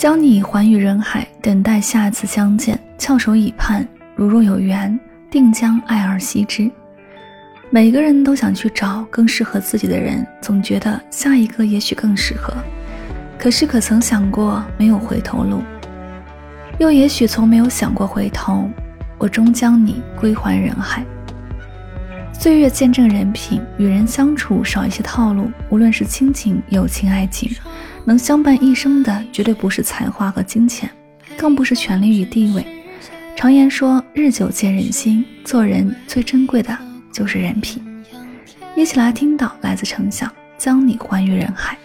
[0.00, 3.86] 将你还于人海，等待下次相见，翘首以盼。
[4.14, 4.98] 如若有缘，
[5.30, 6.70] 定将爱而惜之。
[7.68, 12.54] 每个人都想去找更适合自己的人，总觉得下一个也许更适合。
[13.38, 15.60] 可是可曾想过没有回头路？
[16.78, 18.70] 又也许从没有想过回头，
[19.18, 21.04] 我终将你归还人海。
[22.40, 25.50] 岁月见证人品，与人相处少一些套路。
[25.68, 27.50] 无论是亲情、友情、爱情，
[28.06, 30.88] 能相伴一生的绝对不是才华和金钱，
[31.36, 32.64] 更不是权力与地位。
[33.36, 36.74] 常言说，日久见人心，做人最珍贵的
[37.12, 37.82] 就是人品。
[38.74, 41.76] 一起来听到来自丞相，将你还于人海。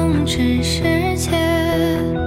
[0.00, 0.82] 红尘世
[1.16, 2.19] 界。